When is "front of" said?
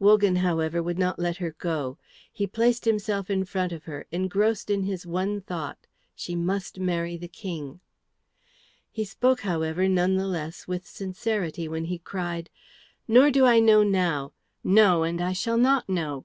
3.44-3.84